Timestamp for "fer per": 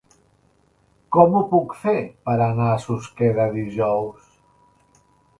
1.81-2.33